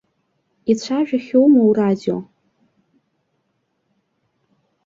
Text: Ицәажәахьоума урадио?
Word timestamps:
Ицәажәахьоума 0.71 1.59
урадио? 1.67 2.17